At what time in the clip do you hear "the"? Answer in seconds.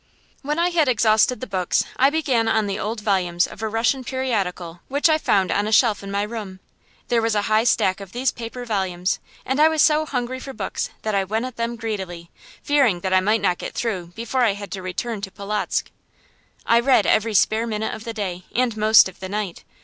1.41-1.45, 2.65-2.79, 18.03-18.13, 19.19-19.29